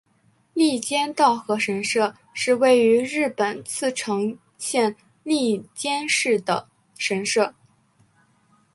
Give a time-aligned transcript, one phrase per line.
[0.55, 7.53] 笠间稻荷神社是位于日本茨城县笠间市的神社。